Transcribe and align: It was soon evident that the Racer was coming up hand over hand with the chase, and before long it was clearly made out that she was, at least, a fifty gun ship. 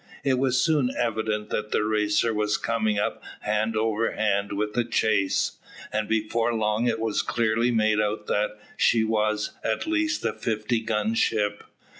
It 0.23 0.39
was 0.39 0.59
soon 0.59 0.89
evident 0.97 1.51
that 1.51 1.69
the 1.71 1.83
Racer 1.83 2.33
was 2.33 2.57
coming 2.57 2.97
up 2.97 3.21
hand 3.41 3.77
over 3.77 4.13
hand 4.13 4.51
with 4.51 4.73
the 4.73 4.83
chase, 4.83 5.59
and 5.93 6.07
before 6.09 6.55
long 6.55 6.87
it 6.87 6.99
was 6.99 7.21
clearly 7.21 7.69
made 7.69 7.99
out 7.99 8.25
that 8.25 8.57
she 8.77 9.03
was, 9.03 9.51
at 9.63 9.85
least, 9.85 10.25
a 10.25 10.33
fifty 10.33 10.79
gun 10.79 11.13
ship. 11.13 11.63